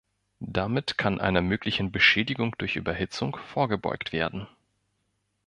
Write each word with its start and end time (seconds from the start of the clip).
Damit 0.47 0.97
kann 0.97 1.21
einer 1.21 1.41
möglichen 1.43 1.91
Beschädigung 1.91 2.55
durch 2.57 2.75
Überhitzung 2.75 3.35
vorgebeugt 3.37 4.11
werden. 4.13 4.47